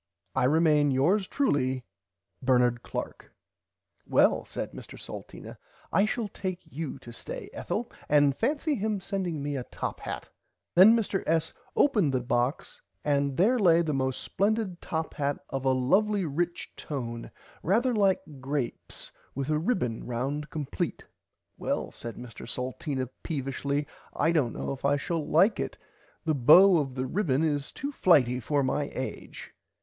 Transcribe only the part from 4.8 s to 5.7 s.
Salteena